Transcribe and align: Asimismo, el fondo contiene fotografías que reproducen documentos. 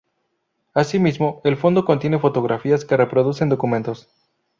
Asimismo, 0.73 1.41
el 1.43 1.57
fondo 1.57 1.85
contiene 1.85 2.17
fotografías 2.17 2.85
que 2.85 2.97
reproducen 2.97 3.49
documentos. 3.49 4.09